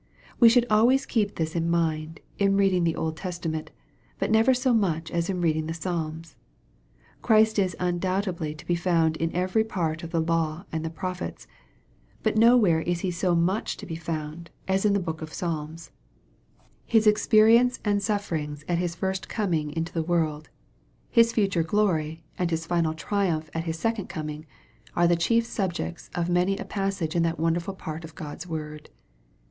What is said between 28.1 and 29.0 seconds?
Gfod's word.